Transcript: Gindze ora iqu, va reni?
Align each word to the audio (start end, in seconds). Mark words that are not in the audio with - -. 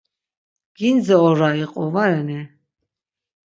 Gindze 0.77 1.15
ora 1.27 1.49
iqu, 1.63 1.83
va 1.93 2.03
reni? 2.09 2.41